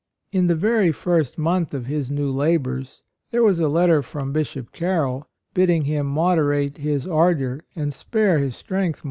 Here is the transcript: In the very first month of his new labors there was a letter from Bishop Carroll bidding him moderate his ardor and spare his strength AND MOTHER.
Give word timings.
In 0.31 0.47
the 0.47 0.55
very 0.55 0.91
first 0.91 1.37
month 1.37 1.75
of 1.75 1.85
his 1.85 2.09
new 2.09 2.31
labors 2.31 3.03
there 3.29 3.43
was 3.43 3.59
a 3.59 3.67
letter 3.69 4.01
from 4.01 4.33
Bishop 4.33 4.71
Carroll 4.71 5.27
bidding 5.53 5.83
him 5.83 6.07
moderate 6.07 6.77
his 6.77 7.05
ardor 7.05 7.61
and 7.75 7.93
spare 7.93 8.39
his 8.39 8.55
strength 8.55 8.79
AND 8.79 8.91
MOTHER. 8.95 8.99